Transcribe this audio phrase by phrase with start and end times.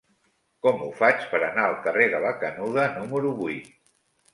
[0.65, 3.75] Com ho faig per anar al carrer de la Canuda número vuit?